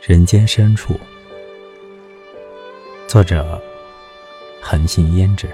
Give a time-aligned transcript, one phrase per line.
[0.00, 0.98] 人间深处，
[3.06, 3.60] 作者
[4.60, 5.48] 横行胭脂，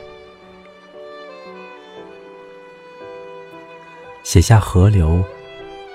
[4.23, 5.23] 写下河流、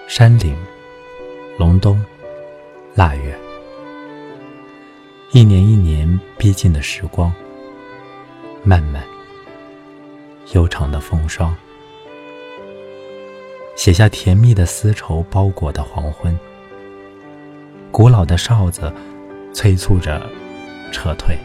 [0.08, 0.56] 山岭、
[1.58, 2.04] 隆冬、
[2.94, 3.36] 腊月，
[5.32, 7.34] 一年一年逼近的时光，
[8.64, 9.04] 漫漫
[10.52, 11.56] 悠长的风霜。
[13.76, 16.38] 写下甜蜜的丝绸包裹的黄昏，
[17.94, 18.92] 古老的哨子
[19.54, 20.28] 催促着
[20.92, 21.38] 撤退。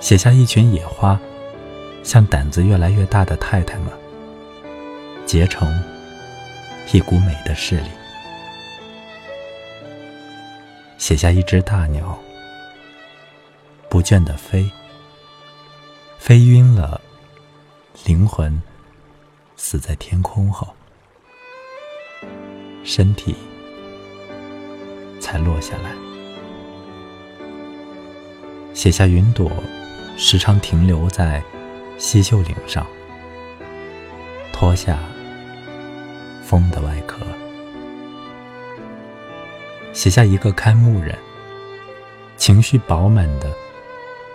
[0.00, 1.20] 写下一群野花，
[2.02, 3.88] 像胆子越来越大的太太们，
[5.26, 5.70] 结成
[6.94, 7.90] 一股美的势力。
[10.96, 12.18] 写下一只大鸟，
[13.90, 14.66] 不倦的飞，
[16.18, 16.98] 飞晕了
[18.06, 18.60] 灵魂。
[19.60, 20.68] 死在天空后，
[22.84, 23.34] 身体
[25.28, 25.94] 才落下来。
[28.72, 29.52] 写下云朵，
[30.16, 31.42] 时常停留在
[31.98, 32.86] 西秀岭上，
[34.54, 34.98] 脱下
[36.42, 37.18] 风的外壳。
[39.92, 41.14] 写下一个看牧人，
[42.38, 43.52] 情绪饱满的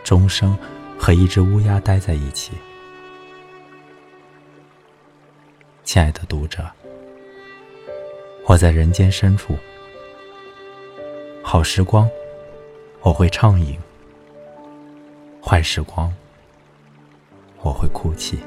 [0.03, 0.55] 钟声
[0.95, 2.51] 和一只乌鸦待在一起。
[5.83, 6.69] 亲爱的读者，
[8.45, 9.57] 我在人间深处，
[11.53, 12.09] 好时光
[13.01, 13.77] 我会畅饮，
[15.39, 16.11] 坏时光
[17.61, 18.39] 我会哭泣。